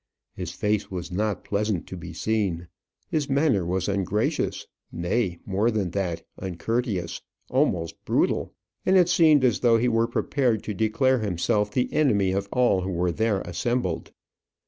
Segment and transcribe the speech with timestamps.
[0.33, 2.67] His face was not pleasant to be seen;
[3.07, 8.51] his manner was ungracious, nay, more than that, uncourteous almost brutal;
[8.83, 12.81] and it seemed as though he were prepared to declare himself the enemy of all
[12.81, 14.11] who were there assembled.